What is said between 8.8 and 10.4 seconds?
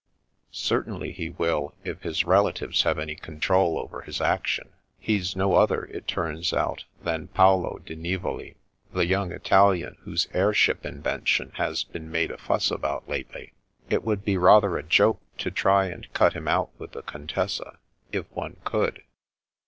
the young Italian whose